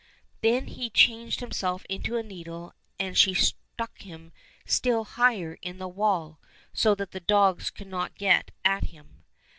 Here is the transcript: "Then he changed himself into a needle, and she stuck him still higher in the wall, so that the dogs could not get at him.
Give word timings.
"Then 0.41 0.65
he 0.65 0.89
changed 0.89 1.41
himself 1.41 1.85
into 1.87 2.17
a 2.17 2.23
needle, 2.23 2.73
and 2.97 3.15
she 3.15 3.35
stuck 3.35 3.99
him 4.01 4.31
still 4.65 5.03
higher 5.03 5.59
in 5.61 5.77
the 5.77 5.87
wall, 5.87 6.39
so 6.73 6.95
that 6.95 7.11
the 7.11 7.19
dogs 7.19 7.69
could 7.69 7.85
not 7.85 8.15
get 8.15 8.49
at 8.65 8.85
him. 8.85 9.25